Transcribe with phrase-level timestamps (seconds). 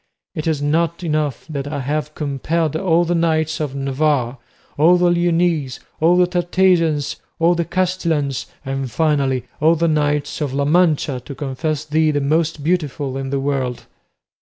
[0.33, 4.39] It is not enough that I have compelled all the knights of Navarre,
[4.75, 10.55] all the Leonese, all the Tartesians, all the Castilians, and finally all the knights of
[10.55, 13.85] La Mancha, to confess thee the most beautiful in the world?"